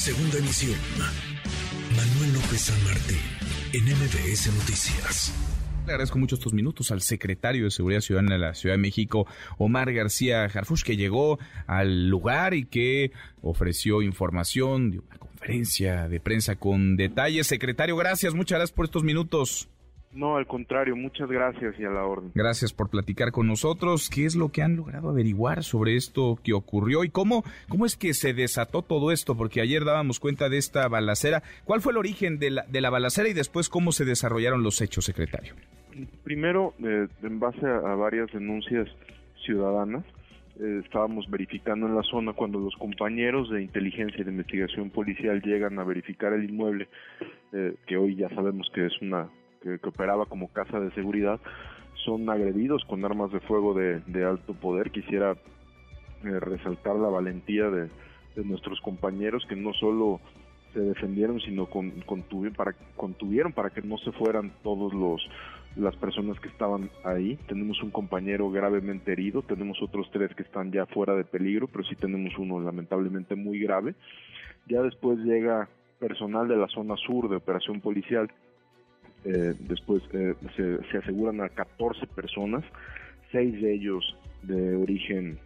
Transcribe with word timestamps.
Segunda 0.00 0.38
emisión. 0.38 0.78
Manuel 1.94 2.32
López 2.32 2.62
San 2.62 2.84
Martín, 2.84 3.18
en 3.74 3.84
MBS 3.84 4.46
Noticias. 4.54 5.34
Le 5.84 5.92
agradezco 5.92 6.18
mucho 6.18 6.36
estos 6.36 6.54
minutos 6.54 6.90
al 6.90 7.02
secretario 7.02 7.64
de 7.64 7.70
Seguridad 7.70 8.00
Ciudadana 8.00 8.32
de 8.32 8.38
la 8.38 8.54
Ciudad 8.54 8.76
de 8.76 8.80
México, 8.80 9.26
Omar 9.58 9.92
García 9.92 10.48
Jarfush, 10.48 10.84
que 10.84 10.96
llegó 10.96 11.38
al 11.66 12.08
lugar 12.08 12.54
y 12.54 12.64
que 12.64 13.12
ofreció 13.42 14.00
información, 14.00 14.90
dio 14.90 15.04
una 15.06 15.18
conferencia 15.18 16.08
de 16.08 16.18
prensa 16.18 16.56
con 16.56 16.96
detalles. 16.96 17.46
Secretario, 17.46 17.94
gracias, 17.94 18.32
muchas 18.32 18.56
gracias 18.56 18.74
por 18.74 18.86
estos 18.86 19.04
minutos. 19.04 19.68
No, 20.12 20.36
al 20.36 20.46
contrario, 20.46 20.96
muchas 20.96 21.28
gracias 21.28 21.78
y 21.78 21.84
a 21.84 21.90
la 21.90 22.04
orden. 22.04 22.32
Gracias 22.34 22.72
por 22.72 22.90
platicar 22.90 23.30
con 23.30 23.46
nosotros. 23.46 24.10
¿Qué 24.10 24.24
es 24.24 24.34
lo 24.34 24.48
que 24.48 24.62
han 24.62 24.74
logrado 24.74 25.08
averiguar 25.08 25.62
sobre 25.62 25.94
esto 25.94 26.36
que 26.42 26.52
ocurrió 26.52 27.04
y 27.04 27.10
cómo, 27.10 27.44
cómo 27.68 27.86
es 27.86 27.96
que 27.96 28.12
se 28.12 28.34
desató 28.34 28.82
todo 28.82 29.12
esto? 29.12 29.36
Porque 29.36 29.60
ayer 29.60 29.84
dábamos 29.84 30.18
cuenta 30.18 30.48
de 30.48 30.58
esta 30.58 30.88
balacera. 30.88 31.44
¿Cuál 31.64 31.80
fue 31.80 31.92
el 31.92 31.98
origen 31.98 32.40
de 32.40 32.50
la, 32.50 32.64
de 32.66 32.80
la 32.80 32.90
balacera 32.90 33.28
y 33.28 33.34
después 33.34 33.68
cómo 33.68 33.92
se 33.92 34.04
desarrollaron 34.04 34.64
los 34.64 34.80
hechos, 34.80 35.04
secretario? 35.04 35.54
Primero, 36.24 36.74
eh, 36.82 37.06
en 37.22 37.38
base 37.38 37.64
a, 37.64 37.76
a, 37.76 37.94
varias 37.94 38.32
denuncias 38.32 38.88
ciudadanas, 39.44 40.04
eh, 40.58 40.80
estábamos 40.84 41.30
verificando 41.30 41.86
en 41.86 41.94
la 41.94 42.02
zona 42.02 42.32
cuando 42.32 42.58
los 42.58 42.74
compañeros 42.76 43.48
de 43.50 43.62
inteligencia 43.62 44.20
y 44.20 44.24
de 44.24 44.30
investigación 44.30 44.90
policial 44.90 45.40
llegan 45.40 45.78
a 45.78 45.84
verificar 45.84 46.32
el 46.32 46.44
inmueble, 46.44 46.88
eh, 47.52 47.76
que 47.86 47.96
hoy 47.96 48.16
ya 48.16 48.28
sabemos 48.30 48.70
que 48.74 48.86
es 48.86 48.92
una 49.00 49.28
que, 49.60 49.78
operaba 49.86 50.26
como 50.26 50.52
casa 50.52 50.80
de 50.80 50.90
seguridad, 50.92 51.40
son 52.04 52.28
agredidos 52.30 52.84
con 52.86 53.04
armas 53.04 53.30
de 53.32 53.40
fuego 53.40 53.74
de, 53.74 54.24
alto 54.24 54.54
poder. 54.54 54.90
Quisiera 54.90 55.32
eh, 55.32 56.40
resaltar 56.40 56.96
la 56.96 57.08
valentía 57.08 57.70
de, 57.70 57.88
nuestros 58.44 58.80
compañeros 58.80 59.44
que 59.48 59.56
no 59.56 59.74
solo 59.74 60.20
se 60.72 60.80
defendieron, 60.80 61.40
sino 61.40 61.66
con, 61.66 61.90
contuvieron, 62.02 62.54
para, 62.54 62.74
contuvieron 62.96 63.52
para 63.52 63.70
que 63.70 63.82
no 63.82 63.98
se 63.98 64.12
fueran 64.12 64.52
todos 64.62 64.94
los 64.94 65.20
las 65.76 65.94
personas 65.96 66.38
que 66.40 66.48
estaban 66.48 66.90
ahí. 67.04 67.38
Tenemos 67.46 67.82
un 67.82 67.90
compañero 67.90 68.50
gravemente 68.50 69.12
herido, 69.12 69.42
tenemos 69.42 69.80
otros 69.82 70.10
tres 70.12 70.34
que 70.34 70.42
están 70.42 70.72
ya 70.72 70.86
fuera 70.86 71.14
de 71.14 71.24
peligro, 71.24 71.68
pero 71.68 71.84
sí 71.84 71.94
tenemos 71.96 72.36
uno 72.38 72.60
lamentablemente 72.60 73.34
muy 73.36 73.60
grave. 73.60 73.94
Ya 74.66 74.82
después 74.82 75.18
llega 75.18 75.68
personal 75.98 76.48
de 76.48 76.56
la 76.56 76.66
zona 76.68 76.96
sur 76.96 77.28
de 77.28 77.36
operación 77.36 77.80
policial 77.80 78.30
eh, 79.24 79.54
después 79.58 80.02
eh, 80.12 80.34
se, 80.56 80.78
se, 80.90 80.98
aseguran 80.98 81.40
a 81.40 81.48
14 81.48 82.06
personas, 82.06 82.64
seis 83.30 83.60
de 83.60 83.74
ellos 83.74 84.16
de 84.42 84.74
origen 84.76 85.38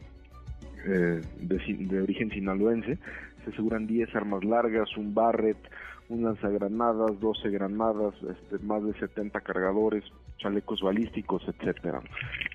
eh, 0.87 1.21
de, 1.41 1.77
de, 1.79 2.03
origen 2.03 2.31
sinaloense, 2.31 2.99
se 3.45 3.51
aseguran 3.51 3.87
10 3.87 4.15
armas 4.15 4.45
largas, 4.45 4.97
un 4.97 5.15
Barrett, 5.15 5.59
un 6.09 6.25
lanzagranadas, 6.25 7.19
12 7.21 7.51
granadas, 7.51 8.15
este, 8.23 8.65
más 8.65 8.85
de 8.85 8.93
70 8.95 9.41
cargadores, 9.41 10.05
chalecos 10.39 10.83
balísticos, 10.83 11.43
etcétera. 11.49 12.03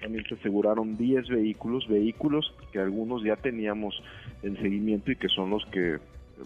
También 0.01 0.23
se 0.25 0.35
aseguraron 0.35 0.95
10 0.95 1.27
vehículos, 1.29 1.87
vehículos 1.87 2.53
que 2.71 2.79
algunos 2.79 3.23
ya 3.23 3.35
teníamos 3.35 4.01
en 4.43 4.55
seguimiento 4.57 5.11
y 5.11 5.15
que 5.15 5.29
son 5.29 5.49
los 5.49 5.65
que 5.67 5.97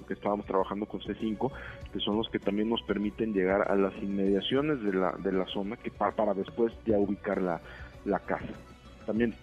que 0.08 0.14
estábamos 0.14 0.46
trabajando 0.46 0.86
con 0.86 1.00
C5, 1.02 1.52
que 1.92 2.00
son 2.00 2.18
los 2.18 2.30
que 2.30 2.40
también 2.40 2.70
nos 2.70 2.82
permiten 2.84 3.34
llegar 3.34 3.70
a 3.70 3.76
las 3.76 3.94
inmediaciones 4.02 4.82
de 4.84 4.94
la, 4.94 5.12
de 5.12 5.32
la 5.32 5.46
zona 5.48 5.78
que 5.78 5.92
para, 5.92 6.12
para 6.16 6.34
después 6.34 6.74
ya 6.86 6.98
ubicar 6.98 7.42
la, 7.42 7.62
la 8.06 8.20
casa. 8.20 8.54
También 9.06 9.34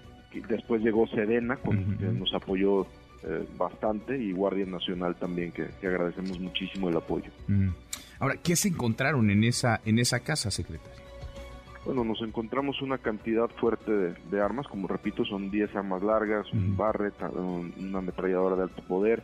después 0.49 0.83
llegó 0.83 1.07
Sedena, 1.09 1.57
con, 1.57 1.77
uh 1.77 1.81
-huh. 1.81 1.99
que 1.99 2.07
nos 2.07 2.33
apoyó 2.35 2.87
eh, 3.23 3.47
bastante, 3.57 4.17
y 4.17 4.33
Guardia 4.33 4.67
Nacional 4.67 5.17
también, 5.17 5.53
que, 5.53 5.69
que 5.81 5.87
agradecemos 5.87 6.39
muchísimo 6.39 6.89
el 6.89 6.97
apoyo. 6.97 7.31
Uh 7.49 7.53
-huh. 7.53 7.75
Ahora, 8.19 8.37
¿qué 8.43 8.55
se 8.57 8.69
encontraron 8.69 9.31
en 9.31 9.45
esa, 9.45 9.81
en 9.85 9.99
esa 9.99 10.21
casa, 10.21 10.51
secretario? 10.51 11.01
Bueno, 11.85 12.05
nos 12.05 12.21
encontramos 12.21 12.83
una 12.83 12.99
cantidad 12.99 13.49
fuerte 13.59 13.91
de, 13.91 14.15
de 14.31 14.41
armas, 14.41 14.67
como 14.69 14.87
repito, 14.87 15.25
son 15.25 15.51
10 15.51 15.75
armas 15.77 16.03
largas, 16.03 16.47
uh 16.53 16.57
-huh. 16.57 16.59
un 16.59 16.77
Barrett, 16.77 17.15
una 17.79 17.99
ametralladora 17.99 18.57
de 18.57 18.63
alto 18.65 18.83
poder, 18.87 19.23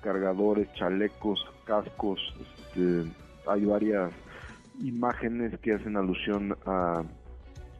cargadores, 0.00 0.72
chalecos, 0.74 1.44
cascos, 1.64 2.20
este, 2.40 3.04
hay 3.46 3.64
varias 3.64 4.12
imágenes 4.82 5.58
que 5.60 5.74
hacen 5.74 5.96
alusión 5.96 6.56
a, 6.66 7.02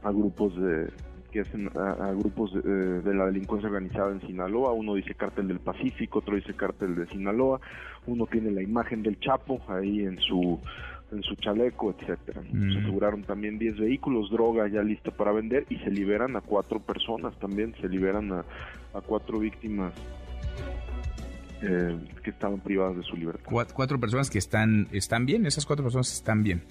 a 0.03 0.10
grupos 0.10 0.54
de 0.56 0.88
que 1.31 1.42
hacen 1.42 1.70
a, 1.76 1.92
a 1.92 2.12
grupos 2.12 2.53
de, 2.53 3.00
de, 3.03 3.14
la 3.14 3.26
delincuencia 3.26 3.69
organizada 3.69 4.10
en 4.10 4.20
Sinaloa, 4.22 4.72
uno 4.72 4.94
dice 4.94 5.14
cártel 5.14 5.47
del 5.47 5.60
Pacífico, 5.60 6.19
otro 6.19 6.34
dice 6.34 6.54
cártel 6.54 6.97
de 6.97 7.06
Sinaloa, 7.06 7.60
uno 8.06 8.26
tiene 8.26 8.50
la 8.50 8.62
imagen 8.62 9.04
del 9.04 9.20
Chapo 9.20 9.60
ahí 9.69 10.00
en 10.00 10.19
su 10.19 10.58
en 11.12 11.22
su 11.22 11.34
chaleco, 11.37 11.94
etcétera. 11.98 12.41
Mm. 12.52 12.72
Se 12.72 12.78
aseguraron 12.81 13.22
también 13.22 13.58
10 13.58 13.78
vehículos, 13.78 14.31
droga 14.31 14.69
ya 14.69 14.82
lista 14.82 15.10
para 15.10 15.32
vender 15.32 15.66
y 15.69 15.76
se 15.78 15.91
liberan 15.91 16.37
a 16.37 16.41
cuatro 16.41 16.81
personas 16.81 17.37
también, 17.38 17.75
se 17.81 17.88
liberan 17.88 18.32
a, 18.32 18.44
a 18.94 19.00
cuatro 19.00 19.38
víctimas 19.38 19.92
eh, 21.62 21.98
que 22.22 22.31
estaban 22.31 22.60
privadas 22.60 22.97
de 22.97 23.03
su 23.03 23.16
libertad. 23.16 23.44
Cuatro, 23.75 24.00
personas 24.00 24.31
que 24.31 24.38
están, 24.38 24.88
están 24.93 25.26
bien, 25.26 25.47
esas 25.47 25.66
cuatro 25.66 25.84
personas 25.84 26.12
están 26.12 26.43
bien. 26.43 26.62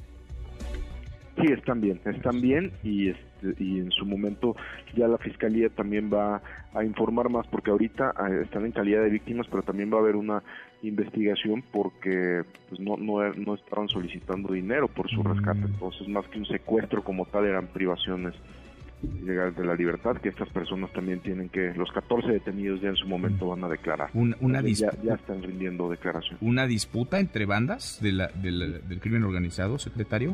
Sí, 1.38 1.46
están 1.54 1.80
bien, 1.80 2.02
están 2.04 2.42
bien 2.42 2.74
y, 2.84 3.10
este, 3.10 3.56
y 3.64 3.80
en 3.80 3.92
su 3.92 4.06
momento 4.06 4.58
ya 4.94 5.08
la 5.08 5.18
fiscalía 5.18 5.70
también 5.70 6.12
va 6.12 6.42
a 6.74 6.84
informar 6.84 7.30
más 7.30 7.48
porque 7.48 7.72
ahorita 7.72 8.14
eh, 8.30 8.42
están 8.44 8.66
en 8.66 8.74
calidad 8.74 9.04
de 9.04 9.10
víctimas, 9.10 9.48
pero 9.50 9.64
también 9.64 9.92
va 9.92 9.98
a 9.98 10.02
haber 10.02 10.18
una 10.18 10.44
investigación 10.82 11.64
porque 11.72 12.44
pues, 12.68 12.82
no, 12.82 12.98
no, 12.98 13.34
no 13.36 13.56
estaban 13.56 13.88
solicitando 13.88 14.52
dinero 14.54 14.90
por 14.90 15.10
su 15.10 15.24
rescate, 15.24 15.62
entonces 15.62 16.08
más 16.10 16.28
que 16.28 16.40
un 16.40 16.46
secuestro 16.46 17.04
como 17.04 17.26
tal 17.26 17.46
eran 17.46 17.68
privaciones 17.68 18.34
llegar 19.02 19.56
de 19.56 19.66
la 19.66 19.76
libertad, 19.76 20.18
que 20.18 20.30
estas 20.30 20.50
personas 20.50 20.92
también 20.92 21.20
tienen 21.20 21.50
que, 21.50 21.74
los 21.76 21.92
14 21.92 22.32
detenidos 22.32 22.82
ya 22.82 22.90
en 22.90 22.96
su 22.96 23.08
momento 23.08 23.48
van 23.48 23.64
a 23.64 23.70
declarar. 23.70 24.10
Una, 24.14 24.36
una 24.42 24.62
ya, 24.62 24.92
ya, 25.04 25.16
están 25.16 25.42
rindiendo 25.44 25.90
declaración. 25.90 26.38
¿Una 26.42 26.68
disputa 26.68 27.20
entre 27.20 27.46
bandas 27.46 28.00
de 28.02 28.12
la, 28.12 28.28
de 28.28 28.52
la, 28.52 28.66
del 28.80 29.00
crimen 29.00 29.24
organizado, 29.24 29.80
secretario? 29.80 30.34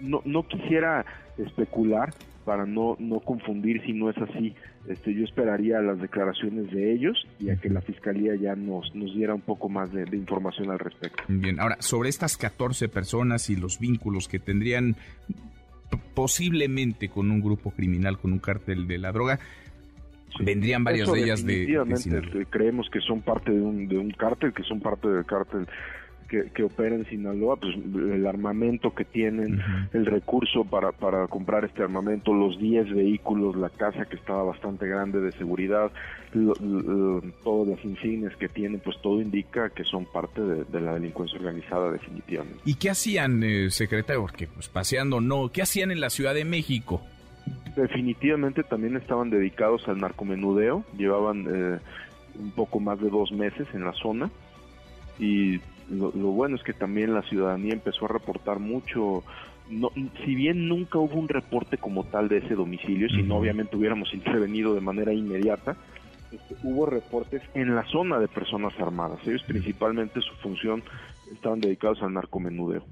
No, 0.00 0.22
no 0.24 0.46
quisiera 0.46 1.04
especular 1.36 2.14
para 2.44 2.64
no, 2.64 2.96
no 2.98 3.20
confundir 3.20 3.82
si 3.84 3.92
no 3.92 4.08
es 4.10 4.16
así. 4.18 4.54
Este, 4.88 5.14
yo 5.14 5.24
esperaría 5.24 5.80
las 5.80 6.00
declaraciones 6.00 6.70
de 6.70 6.92
ellos 6.92 7.26
y 7.38 7.50
a 7.50 7.56
que 7.56 7.68
la 7.68 7.82
fiscalía 7.82 8.34
ya 8.34 8.56
nos, 8.56 8.94
nos 8.94 9.14
diera 9.14 9.34
un 9.34 9.42
poco 9.42 9.68
más 9.68 9.92
de, 9.92 10.06
de 10.06 10.16
información 10.16 10.70
al 10.70 10.78
respecto. 10.78 11.22
Bien, 11.28 11.60
ahora, 11.60 11.76
sobre 11.80 12.08
estas 12.08 12.38
14 12.38 12.88
personas 12.88 13.50
y 13.50 13.56
los 13.56 13.78
vínculos 13.78 14.26
que 14.26 14.38
tendrían 14.38 14.96
posiblemente 16.14 17.08
con 17.08 17.30
un 17.30 17.40
grupo 17.40 17.70
criminal, 17.70 18.18
con 18.18 18.32
un 18.32 18.38
cártel 18.38 18.86
de 18.86 18.98
la 18.98 19.12
droga. 19.12 19.38
Sí. 20.36 20.44
Vendrían 20.44 20.84
varias 20.84 21.10
de 21.10 21.22
ellas 21.22 21.44
de, 21.44 21.66
de 21.66 22.46
creemos 22.48 22.88
que 22.90 23.00
son 23.00 23.20
parte 23.20 23.50
de 23.50 23.60
un, 23.60 23.88
de 23.88 23.98
un 23.98 24.10
cártel, 24.10 24.52
que 24.52 24.62
son 24.62 24.80
parte 24.80 25.08
del 25.08 25.24
cártel 25.24 25.66
que, 26.30 26.50
que, 26.54 26.62
opera 26.62 26.94
en 26.94 27.04
Sinaloa, 27.06 27.56
pues 27.56 27.74
el 27.74 28.24
armamento 28.26 28.94
que 28.94 29.04
tienen, 29.04 29.54
uh 29.54 29.58
-huh. 29.58 29.88
el 29.94 30.06
recurso 30.06 30.64
para, 30.64 30.92
para 30.92 31.26
comprar 31.26 31.64
este 31.64 31.82
armamento, 31.82 32.32
los 32.32 32.56
10 32.58 32.94
vehículos, 32.94 33.56
la 33.56 33.68
casa 33.68 34.06
que 34.06 34.16
estaba 34.16 34.44
bastante 34.44 34.86
grande 34.86 35.20
de 35.20 35.32
seguridad, 35.32 35.90
lo, 36.32 36.54
lo, 36.60 37.20
todas 37.42 37.76
las 37.76 37.84
insignias 37.84 38.34
que 38.36 38.48
tienen, 38.48 38.80
pues 38.80 38.96
todo 39.02 39.20
indica 39.20 39.70
que 39.70 39.82
son 39.82 40.06
parte 40.06 40.40
de, 40.40 40.64
de 40.64 40.80
la 40.80 40.94
delincuencia 40.94 41.36
organizada 41.38 41.90
definitivamente. 41.90 42.60
¿Y 42.64 42.74
qué 42.74 42.90
hacían, 42.90 43.42
eh, 43.42 43.70
secretario? 43.70 44.22
Porque 44.22 44.46
pues 44.46 44.68
paseando 44.68 45.20
no, 45.20 45.50
¿qué 45.52 45.62
hacían 45.62 45.90
en 45.90 46.00
la 46.00 46.10
Ciudad 46.10 46.34
de 46.34 46.44
México? 46.44 47.02
Definitivamente 47.74 48.62
también 48.62 48.96
estaban 48.96 49.30
dedicados 49.30 49.86
al 49.88 49.98
narcomenudeo, 49.98 50.84
llevaban 50.96 51.46
eh, 51.52 51.78
un 52.38 52.52
poco 52.52 52.78
más 52.78 53.00
de 53.00 53.10
dos 53.10 53.32
meses 53.32 53.66
en 53.74 53.84
la 53.84 53.92
zona 53.94 54.30
y 55.20 55.60
lo, 55.90 56.12
lo, 56.12 56.28
bueno 56.28 56.56
es 56.56 56.62
que 56.62 56.72
también 56.72 57.14
la 57.14 57.22
ciudadanía 57.22 57.74
empezó 57.74 58.06
a 58.06 58.08
reportar 58.08 58.58
mucho. 58.58 59.22
No, 59.68 59.90
si 60.24 60.34
bien 60.34 60.68
nunca 60.68 60.98
hubo 60.98 61.14
un 61.14 61.28
reporte 61.28 61.76
como 61.78 62.04
tal 62.04 62.28
de 62.28 62.38
ese 62.38 62.54
domicilio, 62.54 63.08
si 63.08 63.22
no 63.22 63.36
obviamente 63.36 63.76
hubiéramos 63.76 64.12
intervenido 64.14 64.74
de 64.74 64.80
manera 64.80 65.12
inmediata, 65.12 65.76
este, 66.32 66.56
hubo 66.62 66.86
reportes 66.86 67.42
en 67.54 67.74
la 67.74 67.84
zona 67.86 68.18
de 68.18 68.28
personas 68.28 68.72
armadas. 68.80 69.18
Ellos 69.26 69.42
principalmente 69.46 70.20
su 70.22 70.34
función 70.42 70.82
estaban 71.32 71.60
dedicados 71.60 72.02
al 72.02 72.14
narcomenudeo. 72.14 72.84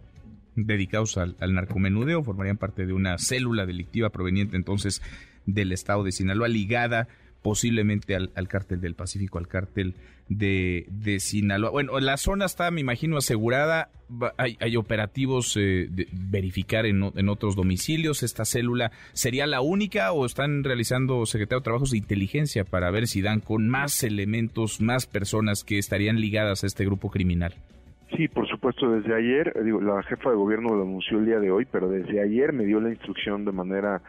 Dedicados 0.54 1.16
al, 1.18 1.36
al 1.40 1.54
narcomenudeo, 1.54 2.22
formarían 2.22 2.56
parte 2.56 2.84
de 2.84 2.92
una 2.92 3.16
célula 3.18 3.64
delictiva 3.64 4.10
proveniente 4.10 4.56
entonces 4.56 5.02
del 5.46 5.72
estado 5.72 6.04
de 6.04 6.12
Sinaloa, 6.12 6.48
ligada 6.48 7.08
posiblemente 7.48 8.14
al, 8.14 8.30
al, 8.34 8.46
cártel 8.46 8.78
del 8.78 8.94
Pacífico, 8.94 9.38
al 9.38 9.48
cártel 9.48 9.94
de, 10.28 10.84
de, 10.90 11.18
Sinaloa. 11.18 11.70
Bueno, 11.70 11.98
la 11.98 12.18
zona 12.18 12.44
está, 12.44 12.70
me 12.70 12.82
imagino, 12.82 13.16
asegurada. 13.16 13.88
Hay, 14.36 14.58
hay 14.60 14.76
operativos 14.76 15.56
eh, 15.56 15.88
de 15.90 16.08
verificar 16.12 16.84
en, 16.84 17.10
en, 17.16 17.28
otros 17.30 17.56
domicilios. 17.56 18.22
¿Esta 18.22 18.44
célula 18.44 18.92
sería 19.14 19.46
la 19.46 19.62
única 19.62 20.12
o 20.12 20.26
están 20.26 20.62
realizando, 20.62 21.24
secretario, 21.24 21.62
trabajos 21.62 21.92
de 21.92 21.96
inteligencia 21.96 22.64
para 22.64 22.90
ver 22.90 23.06
si 23.06 23.22
dan 23.22 23.40
con 23.40 23.66
más 23.66 24.02
elementos, 24.02 24.82
más 24.82 25.06
personas 25.06 25.64
que 25.64 25.78
estarían 25.78 26.20
ligadas 26.20 26.64
a 26.64 26.66
este 26.66 26.84
grupo 26.84 27.08
criminal? 27.10 27.54
Sí, 28.16 28.26
por 28.28 28.48
supuesto, 28.48 28.90
desde 28.90 29.14
ayer, 29.14 29.52
eh, 29.54 29.62
digo, 29.62 29.80
la 29.80 30.02
jefa 30.02 30.30
de 30.30 30.36
gobierno 30.36 30.74
lo 30.74 30.82
anunció 30.82 31.18
el 31.18 31.26
día 31.26 31.40
de 31.40 31.50
hoy, 31.50 31.66
pero 31.70 31.88
desde 31.88 32.20
ayer 32.20 32.52
me 32.52 32.64
dio 32.64 32.80
la 32.80 32.88
instrucción 32.88 33.44
de 33.44 33.52
manera 33.52 34.00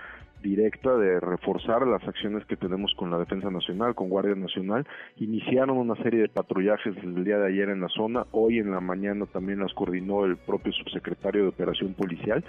directa 0.42 0.96
de 0.96 1.20
reforzar 1.20 1.86
las 1.86 2.02
acciones 2.08 2.46
que 2.46 2.56
tenemos 2.56 2.94
con 2.96 3.12
la 3.12 3.20
Defensa 3.20 3.52
Nacional, 3.52 3.96
con 3.96 4.08
Guardia 4.08 4.36
Nacional. 4.36 4.88
Iniciaron 5.18 5.78
una 5.78 5.96
serie 5.96 6.22
de 6.22 6.30
patrullajes 6.30 6.96
desde 6.96 7.08
el 7.08 7.26
día 7.26 7.38
de 7.40 7.48
ayer 7.48 7.70
en 7.70 7.82
la 7.82 7.90
zona, 7.90 8.26
hoy 8.32 8.60
en 8.60 8.72
la 8.72 8.80
mañana 8.80 9.26
también 9.26 9.60
las 9.60 9.74
coordinó 9.74 10.24
el 10.24 10.38
propio 10.38 10.72
subsecretario 10.72 11.44
de 11.44 11.50
Operación 11.50 11.94
Policial 11.94 12.44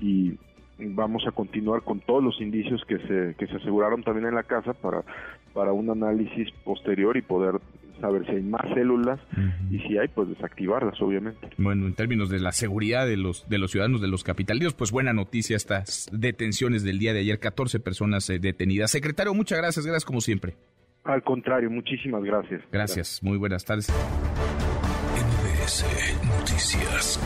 y 0.00 0.38
vamos 0.78 1.24
a 1.26 1.30
continuar 1.30 1.82
con 1.82 2.00
todos 2.00 2.22
los 2.22 2.40
indicios 2.40 2.82
que 2.86 2.98
se, 2.98 3.34
que 3.38 3.46
se 3.46 3.56
aseguraron 3.56 4.02
también 4.02 4.26
en 4.26 4.34
la 4.34 4.42
casa 4.42 4.72
para, 4.72 5.04
para 5.52 5.72
un 5.72 5.90
análisis 5.90 6.50
posterior 6.64 7.16
y 7.16 7.22
poder 7.22 7.60
saber 8.00 8.24
si 8.26 8.32
hay 8.32 8.42
más 8.42 8.62
células 8.74 9.20
y 9.70 9.78
si 9.80 9.98
hay, 9.98 10.08
pues 10.08 10.28
desactivarlas, 10.28 11.00
obviamente. 11.00 11.50
Bueno, 11.58 11.86
en 11.86 11.94
términos 11.94 12.30
de 12.30 12.40
la 12.40 12.52
seguridad 12.52 13.06
de 13.06 13.16
los, 13.16 13.48
de 13.48 13.58
los 13.58 13.70
ciudadanos 13.70 14.00
de 14.00 14.08
los 14.08 14.24
capitalinos, 14.24 14.74
pues 14.74 14.90
buena 14.90 15.12
noticia 15.12 15.56
estas 15.56 16.08
detenciones 16.12 16.82
del 16.84 16.98
día 16.98 17.12
de 17.12 17.20
ayer, 17.20 17.38
14 17.38 17.80
personas 17.80 18.28
eh, 18.30 18.38
detenidas. 18.38 18.90
Secretario, 18.90 19.34
muchas 19.34 19.58
gracias, 19.58 19.86
gracias 19.86 20.04
como 20.04 20.20
siempre. 20.20 20.54
Al 21.04 21.22
contrario, 21.22 21.70
muchísimas 21.70 22.22
gracias. 22.22 22.62
Gracias, 22.70 23.22
muy 23.22 23.38
buenas 23.38 23.64
tardes. 23.64 23.88
NBS 25.16 25.84
Noticias. 26.38 27.20